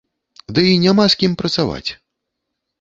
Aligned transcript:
Дый 0.57 0.71
няма 0.85 1.05
з 1.15 1.21
кім 1.21 1.37
працаваць. 1.45 1.87